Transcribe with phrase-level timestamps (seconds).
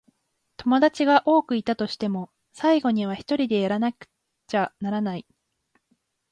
[0.57, 4.07] 友達が多くいたとしても、最後にはひとりでやらなく
[4.47, 5.27] ちゃならない。